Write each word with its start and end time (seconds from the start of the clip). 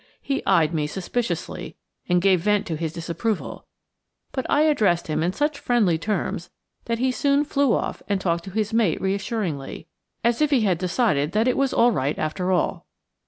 He 0.19 0.43
eyed 0.47 0.73
me 0.73 0.87
suspiciously 0.87 1.75
and 2.09 2.23
gave 2.23 2.41
vent 2.41 2.65
to 2.65 2.75
his 2.75 2.91
disapproval, 2.91 3.67
but 4.31 4.47
I 4.49 4.63
addressed 4.63 5.05
him 5.05 5.21
in 5.21 5.31
such 5.31 5.59
friendly 5.59 5.99
terms 5.99 6.49
that 6.85 6.97
he 6.97 7.11
soon 7.11 7.45
flew 7.45 7.75
off 7.75 8.01
and 8.07 8.19
talked 8.19 8.45
to 8.45 8.49
his 8.49 8.73
mate 8.73 8.99
reassuringly, 8.99 9.85
as 10.23 10.41
if 10.41 10.49
he 10.49 10.61
had 10.61 10.79
decided 10.79 11.33
that 11.33 11.47
it 11.47 11.55
was 11.55 11.71
all 11.71 11.91
right 11.91 12.17
after 12.17 12.51
all. 12.51 12.87